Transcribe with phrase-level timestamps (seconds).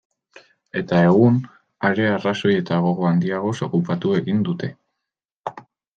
[0.79, 1.35] Eta egun,
[1.91, 4.75] are arrazoi eta gogo handiagoz, okupatu egin dute.